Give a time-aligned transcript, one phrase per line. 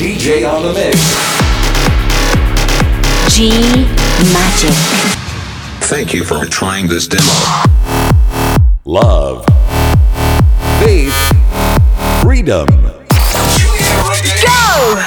[0.00, 0.96] DJ on the mix.
[3.36, 3.50] G
[4.32, 4.74] Magic.
[5.90, 7.22] Thank you for trying this demo.
[8.86, 9.44] Love.
[10.80, 11.14] Faith.
[12.22, 12.66] Freedom.
[12.66, 12.96] Go!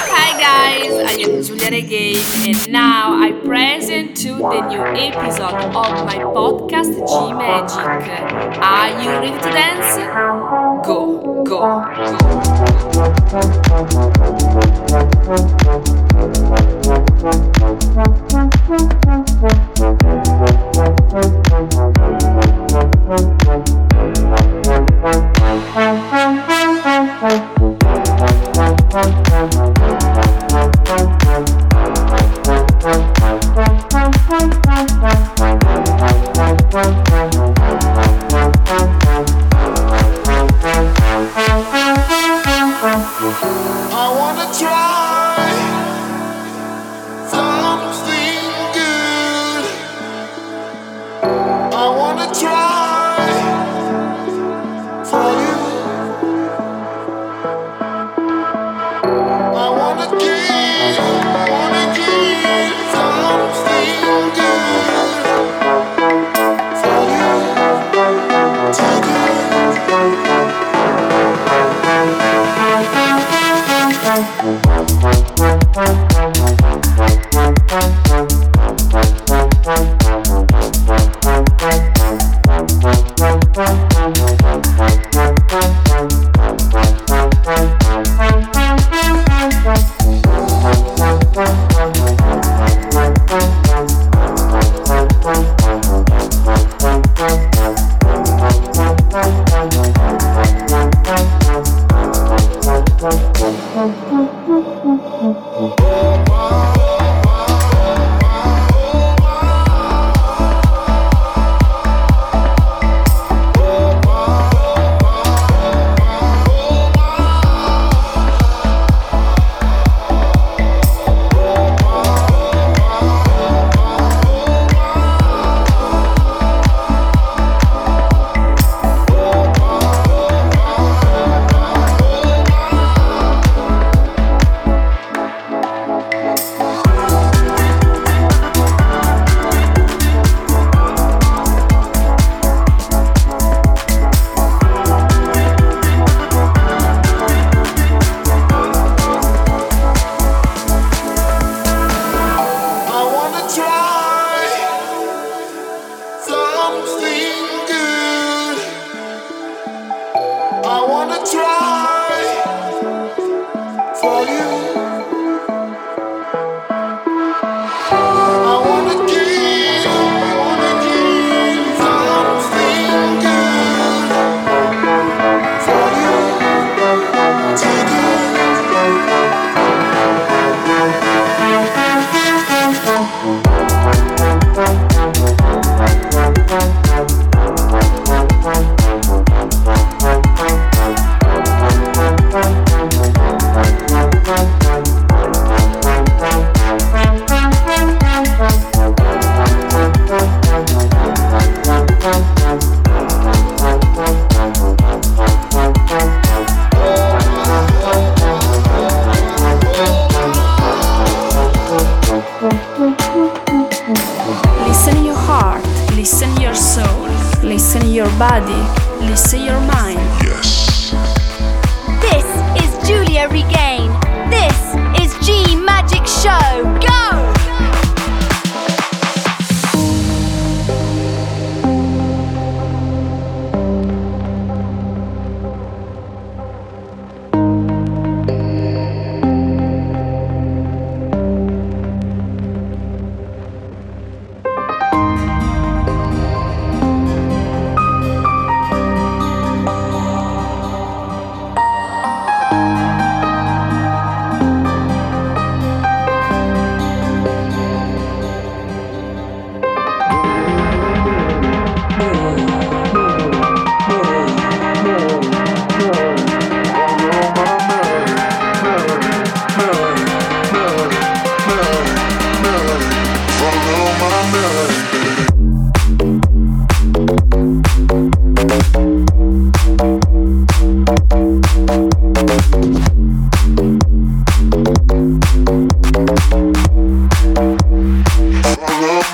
[0.06, 5.72] Hi guys, I am Giulia Regain and now I present to the new episode of
[6.06, 8.62] my podcast G Magic.
[8.62, 10.86] Are you ready to dance?
[10.86, 11.84] Go, go,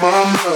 [0.01, 0.50] Thank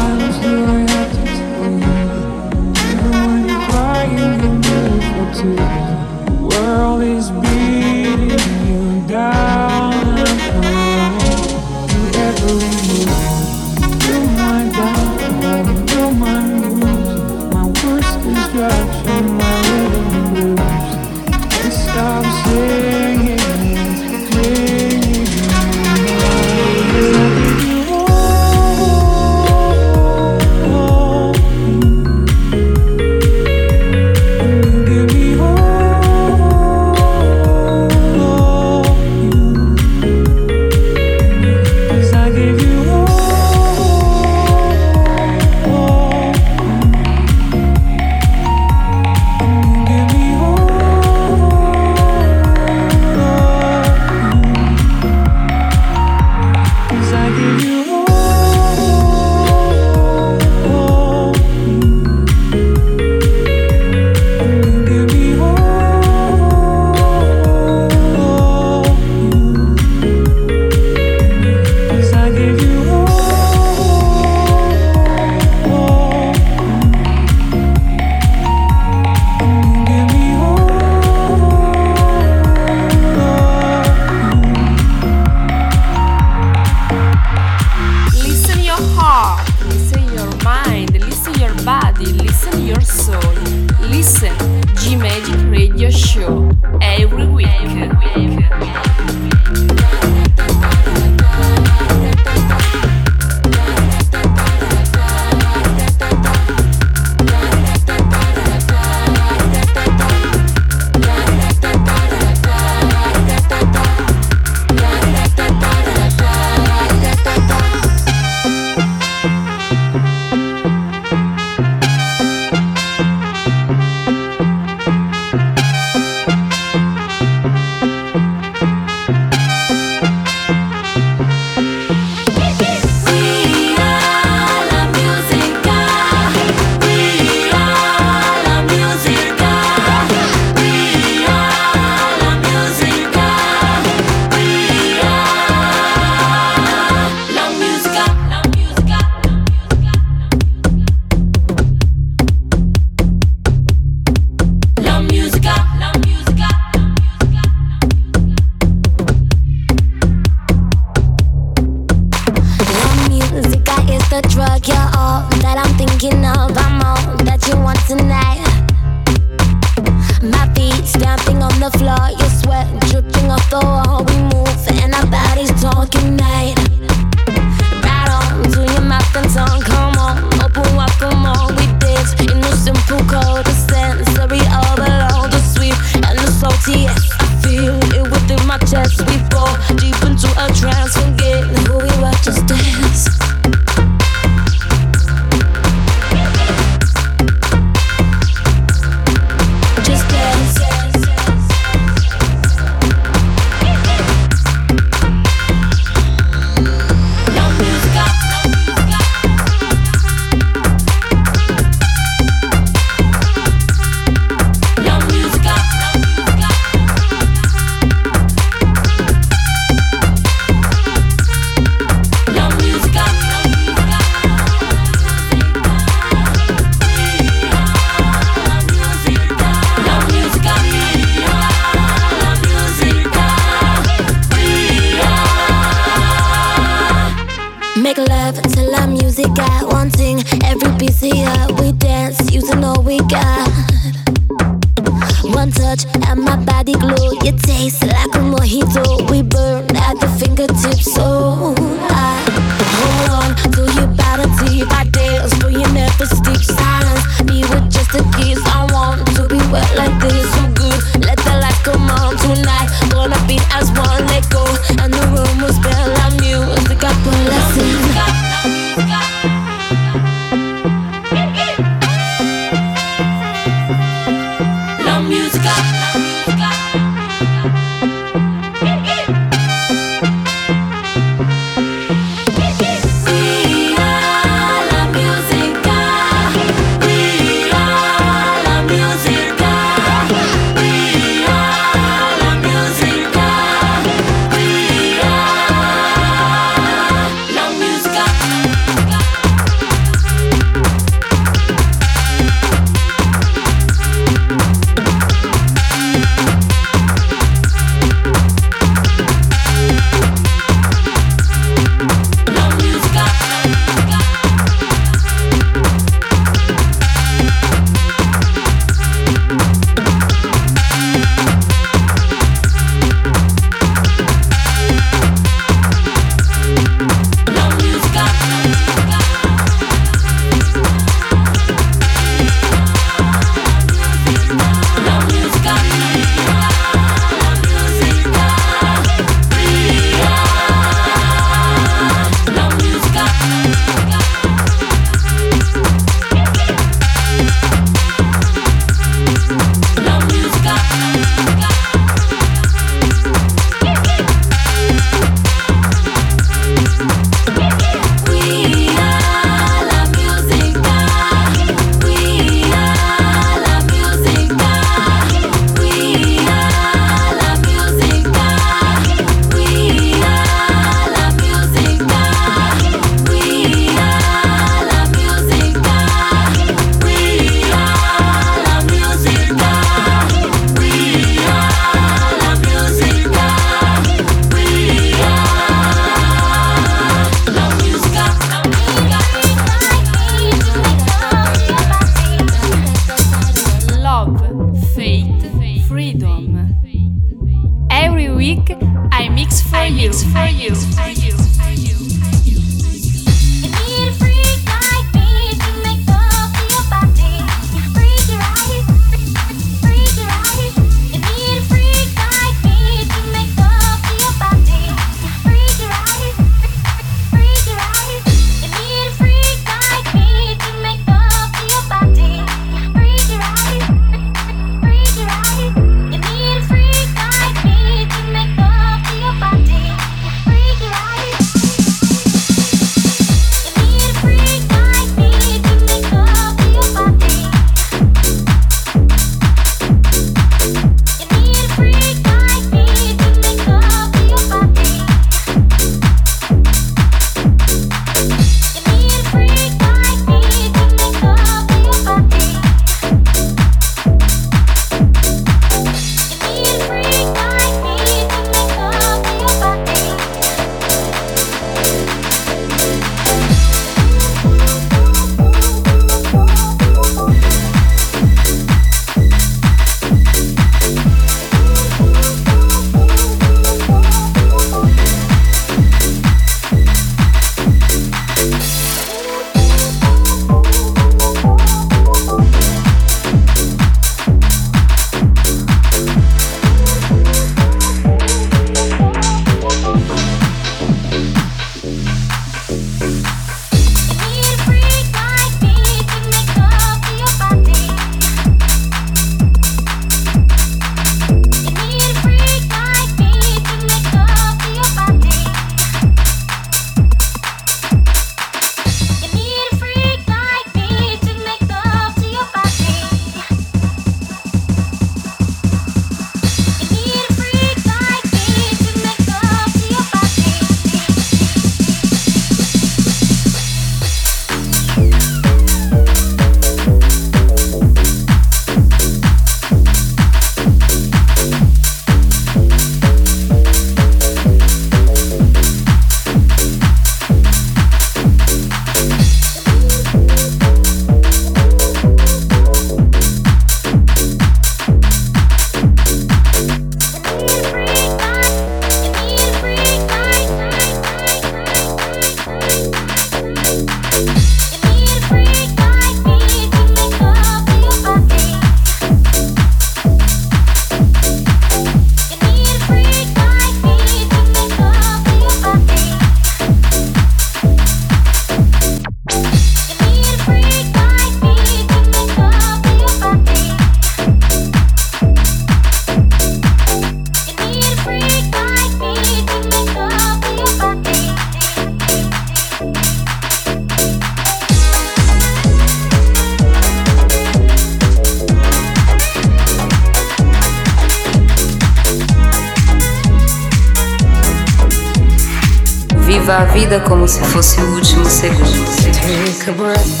[597.10, 598.64] se fosse o último segundo.
[598.92, 600.00] Take a breath,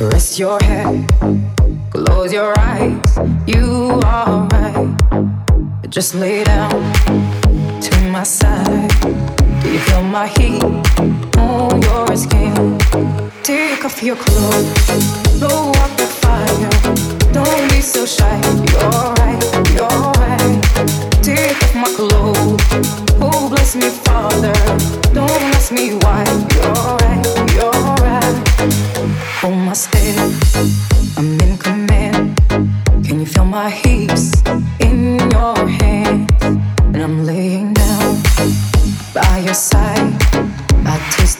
[0.00, 1.04] rest your head,
[1.90, 2.96] close your eyes.
[3.46, 4.88] You are right.
[5.90, 6.70] Just lay down
[7.82, 8.88] to my side.
[9.62, 10.64] Do you feel my heat
[11.36, 12.78] on your skin?
[13.42, 14.69] Take off your clothes,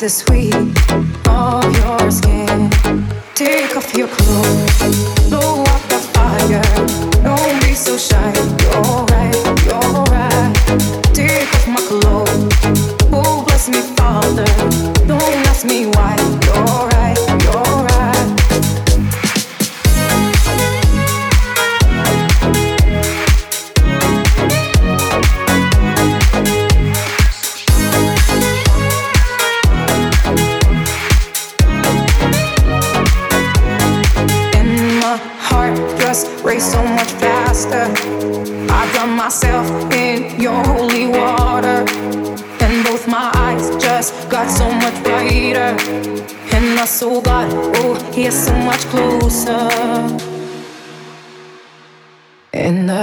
[0.01, 0.55] the sweet
[1.29, 2.71] of your skin.
[3.35, 5.60] Take off your clothes, blow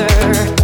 [0.00, 0.59] me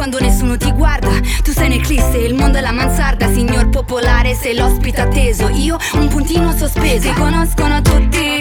[0.00, 1.10] quando nessuno ti guarda.
[1.42, 5.50] Tu sei in eclisse, il mondo è la mansarda Signor popolare, sei l'ospite atteso.
[5.50, 7.12] Io un puntino sospeso.
[7.12, 8.39] Ti conoscono tutti.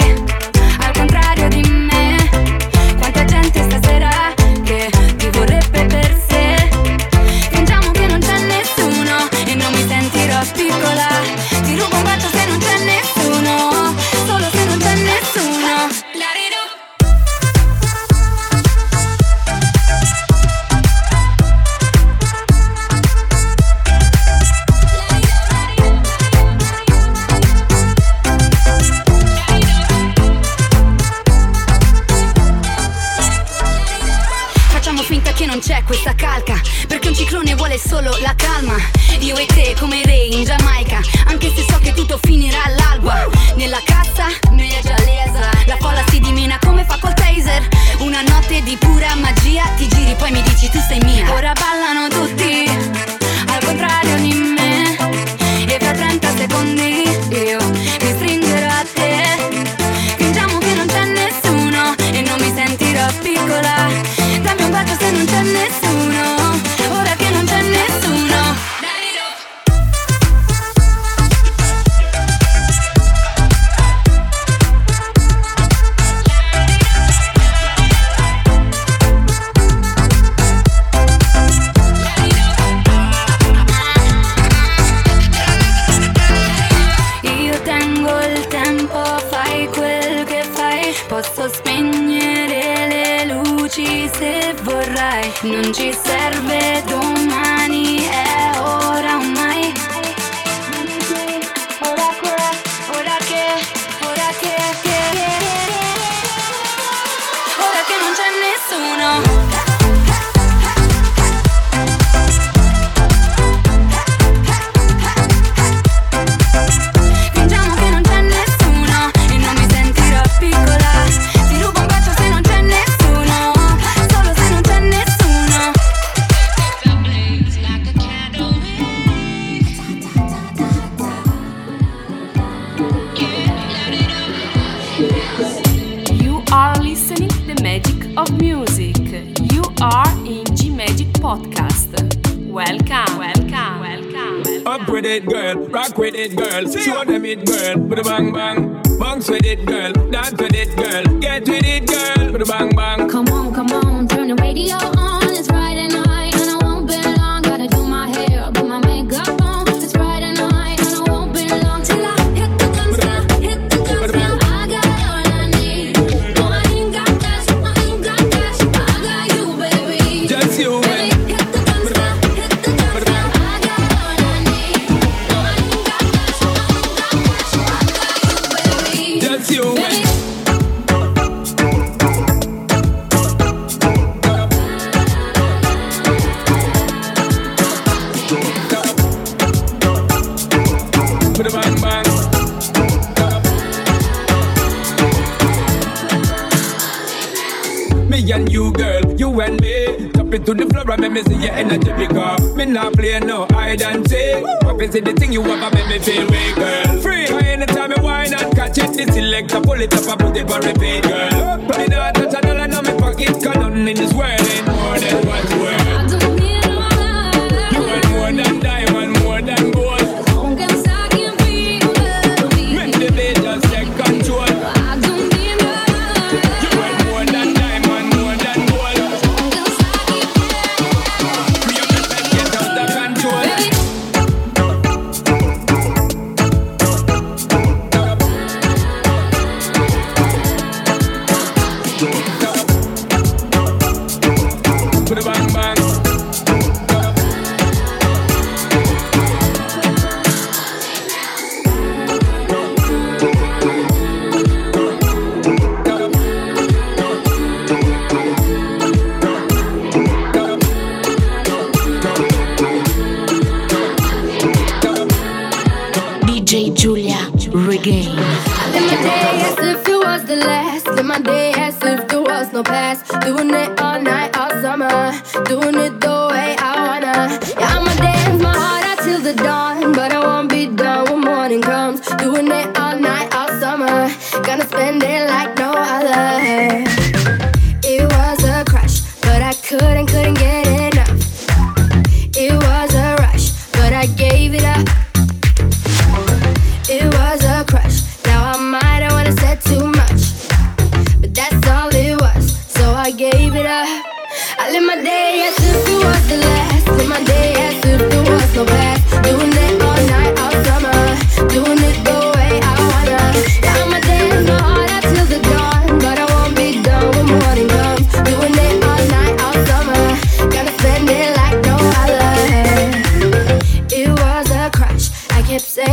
[325.60, 325.89] Say.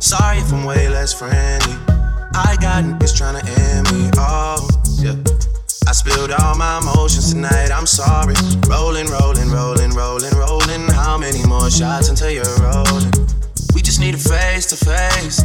[0.00, 1.74] Sorry if I'm way less friendly.
[2.34, 4.10] I got niggas trying to end me.
[4.16, 4.62] Oh,
[5.02, 5.16] yeah.
[5.88, 8.34] I spilled all my emotions tonight, I'm sorry.
[8.68, 10.86] Rolling, rolling, rolling, rolling, rolling.
[10.94, 13.10] How many more shots until you're rolling?
[13.74, 15.42] We just need a face to face.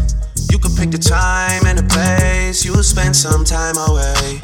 [0.51, 2.63] You could pick the time and the place.
[2.63, 4.39] You'll spend some time away.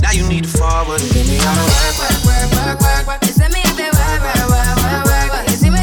[0.00, 3.20] Now you need to forward and me out of work, work, work, work, work, work.
[3.22, 5.44] It's me if they work, work, work, work, work.
[5.50, 5.81] You see me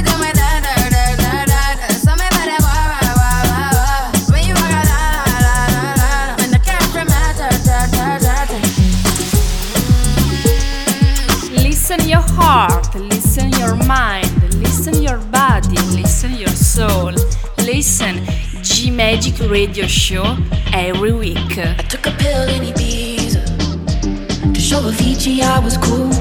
[17.79, 18.25] Listen
[18.61, 20.35] G Magic Radio Show
[20.73, 21.57] every week.
[21.57, 26.11] I took a pill in Ibiza to show Avicii I was cool.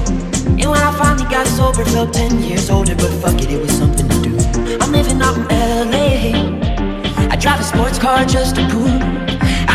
[0.57, 3.77] And when I finally got sober, felt 10 years older, but fuck it, it was
[3.77, 4.37] something to do.
[4.79, 5.47] I'm living out in
[5.91, 7.27] LA.
[7.29, 9.28] I drive a sports car just to prove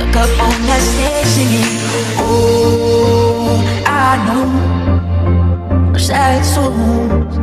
[0.00, 1.70] stuck up on that stage singing.
[2.18, 4.48] Oh, I know
[5.98, 7.34] sad souls,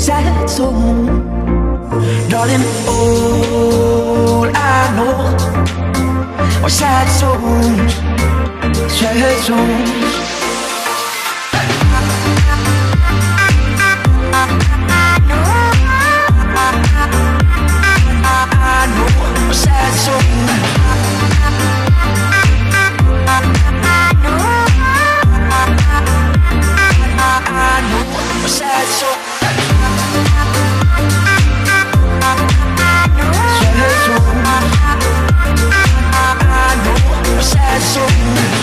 [0.00, 1.08] sad souls,
[2.30, 2.64] darling.
[2.86, 5.14] All I know
[6.64, 7.94] are sad souls,
[8.92, 10.14] sad souls.
[18.66, 20.33] I know a sad soul.
[37.80, 38.53] Sad soul.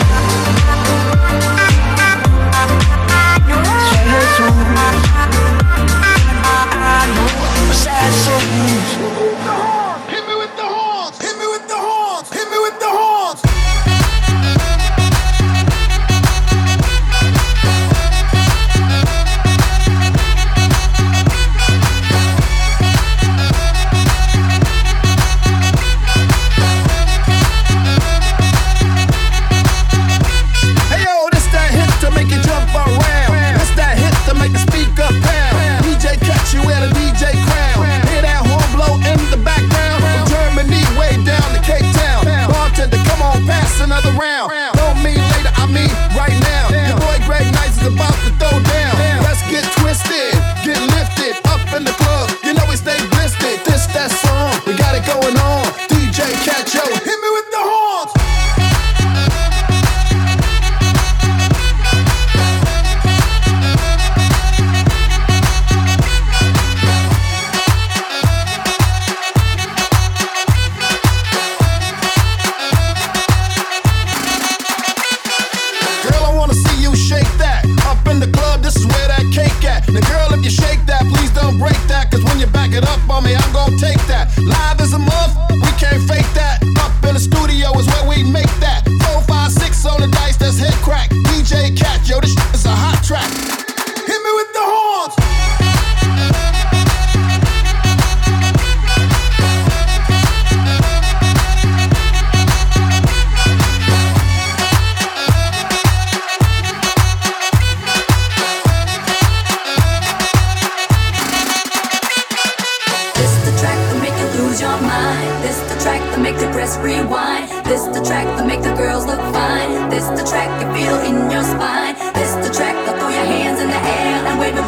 [114.51, 115.43] lose your mind.
[115.43, 117.47] This the track that make the press rewind.
[117.65, 119.89] This the track that make the girls look fine.
[119.89, 121.95] This the track you feel in your spine.
[122.13, 124.60] This the track that throw your hands in the air and wave.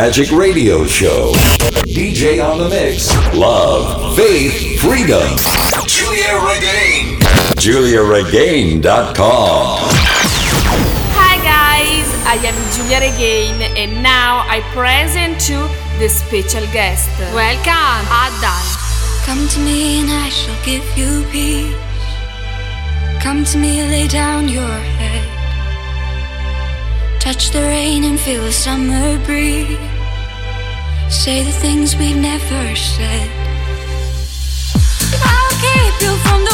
[0.00, 1.32] Magic Radio Show.
[1.82, 3.12] DJ on the Mix.
[3.34, 5.36] Love, Faith, Freedom.
[5.88, 7.18] Giulia Regain.
[7.58, 9.78] GiuliaRegain.com.
[11.18, 15.68] Hi guys, I am Giulia Regain and now I present to
[15.98, 17.10] the special guest.
[17.34, 18.62] Welcome, Addal.
[19.26, 21.74] Come to me and I shall give you peace.
[23.20, 25.26] Come to me, lay down your head.
[27.18, 29.87] Touch the rain and feel the summer breeze
[31.10, 33.30] say the things we never said.
[35.24, 36.47] I'll keep you from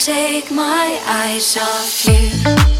[0.00, 2.79] take my eyes off you.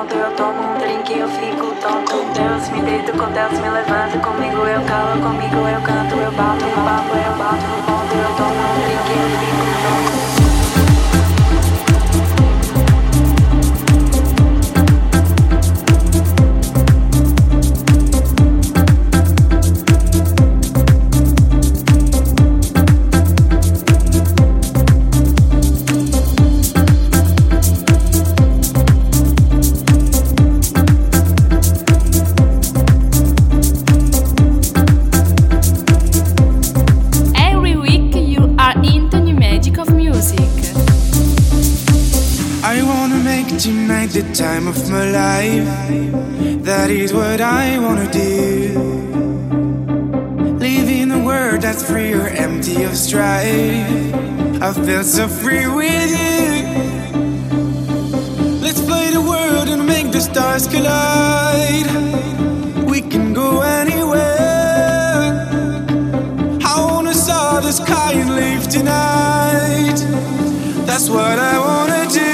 [0.00, 2.24] Eu tomo um drink eu fico tonto.
[2.32, 6.64] Deus me deito com Deus me levanta Comigo eu calo, comigo eu canto Eu bato
[6.64, 7.89] um papo, eu bato
[44.90, 46.64] my life.
[46.64, 48.78] That is what I wanna do.
[50.58, 54.14] Living a world that's free or empty of strife.
[54.60, 56.50] I feel so free with you.
[58.64, 61.90] Let's play the world and make the stars collide.
[62.90, 64.26] We can go anywhere.
[66.72, 69.98] I wanna saw the sky and leave tonight.
[70.86, 72.29] That's what I wanna do.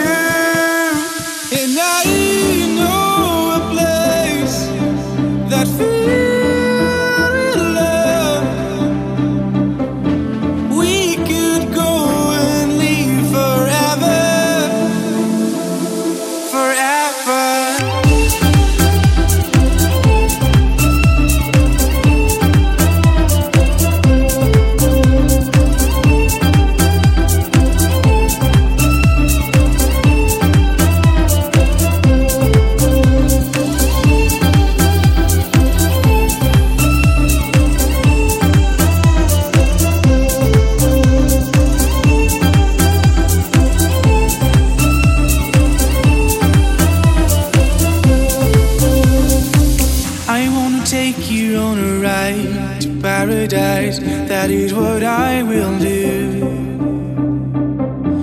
[54.47, 56.39] That is what I will do.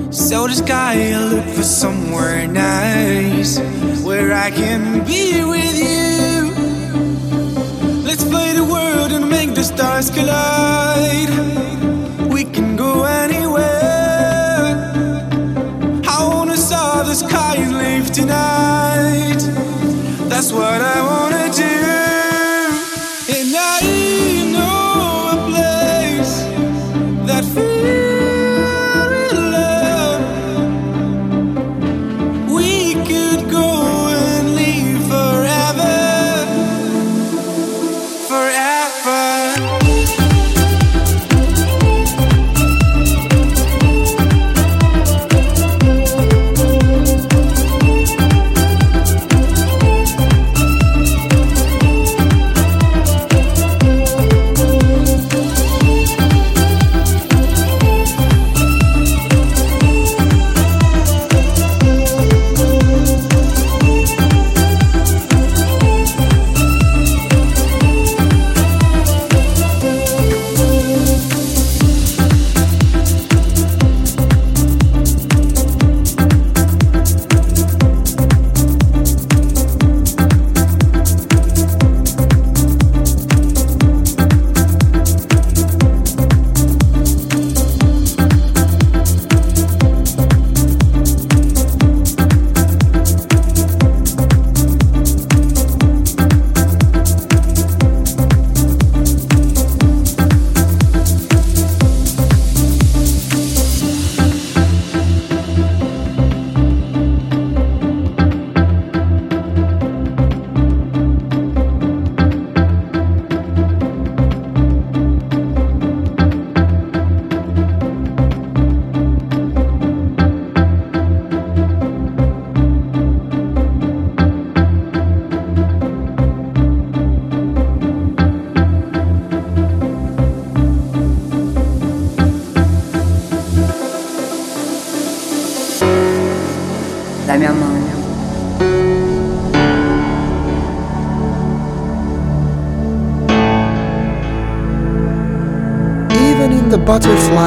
[0.09, 3.59] So sky, I look for somewhere nice
[4.05, 6.53] where I can be with you.
[8.07, 11.29] Let's play the world and make the stars collide.
[12.31, 14.79] We can go anywhere.
[16.07, 19.41] I wanna saw the sky and live tonight.
[20.29, 21.22] That's what I wanna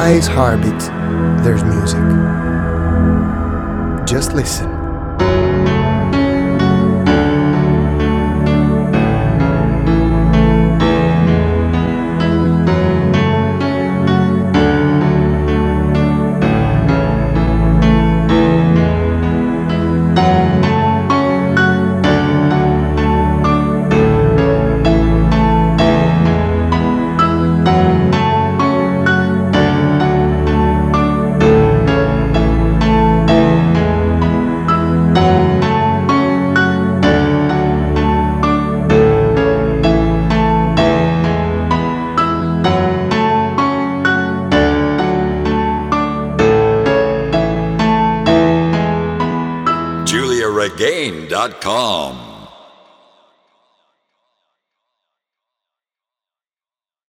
[0.07, 0.79] butterfly's heartbeat,
[1.43, 1.99] there's music.
[4.07, 4.66] Just listen.